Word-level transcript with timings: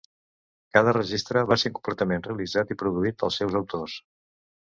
Cada 0.75 0.93
registre 0.95 1.43
va 1.51 1.57
ser 1.63 1.71
completament 1.75 2.25
realitzat 2.29 2.73
i 2.75 2.79
produït 2.83 3.19
pels 3.25 3.37
seus 3.43 3.61
autors. 3.63 4.01